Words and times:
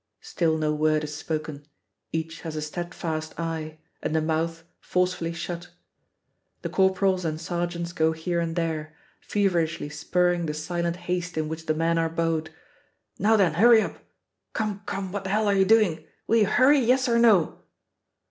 Still 0.21 0.57
no 0.57 0.73
word 0.73 1.03
is 1.03 1.13
spoken; 1.15 1.63
each 2.11 2.41
has 2.41 2.55
a 2.55 2.61
steadfast 2.63 3.39
eye 3.39 3.77
and 4.01 4.15
the 4.15 4.19
mouth 4.21 4.63
forcefully 4.79 5.31
shut. 5.31 5.69
The 6.63 6.69
corporals 6.69 7.23
and 7.23 7.39
sergeants 7.39 7.93
go 7.93 8.11
here 8.11 8.39
and 8.39 8.55
there, 8.55 8.95
feverishly 9.19 9.89
spurring 9.89 10.47
the 10.47 10.55
silent 10.55 10.95
haste 11.05 11.37
in 11.37 11.47
which 11.49 11.67
the 11.67 11.75
men 11.75 11.99
are 11.99 12.09
bowed: 12.09 12.49
"Now 13.19 13.35
then, 13.37 13.53
hurry 13.53 13.83
up! 13.83 13.99
Come, 14.53 14.81
come, 14.87 15.11
what 15.11 15.23
the 15.23 15.29
hell 15.29 15.45
are 15.45 15.53
you 15.53 15.65
doing? 15.65 16.03
Will 16.25 16.37
you 16.37 16.47
hurry, 16.47 16.79
yes 16.79 17.07
or 17.07 17.19
no?" 17.19 17.59